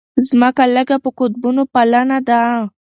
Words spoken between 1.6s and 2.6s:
پلنه ده.